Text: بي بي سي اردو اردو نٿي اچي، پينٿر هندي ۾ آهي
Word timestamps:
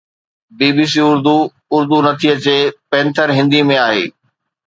بي 0.57 0.69
بي 0.75 0.85
سي 0.91 0.99
اردو 1.09 1.37
اردو 1.75 1.97
نٿي 2.05 2.27
اچي، 2.33 2.57
پينٿر 2.89 3.27
هندي 3.37 3.59
۾ 3.69 3.75
آهي 3.87 4.05